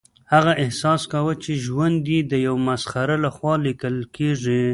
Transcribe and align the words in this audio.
هغه 0.33 0.51
احساس 0.63 1.01
کاوه 1.11 1.33
چې 1.43 1.51
ژوند 1.65 2.01
یې 2.13 2.19
د 2.31 2.33
یو 2.47 2.55
مسخره 2.67 3.15
لخوا 3.25 3.53
لیکل 3.67 3.95
کیږي 4.15 4.59